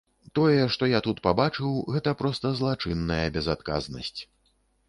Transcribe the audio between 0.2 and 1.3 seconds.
Тое, што я тут